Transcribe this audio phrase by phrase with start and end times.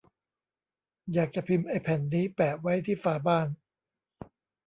[1.13, 3.47] อยากจะพิมพ์ไอ้แผ่นนี้แปะไว้ที่ฝาบ้าน!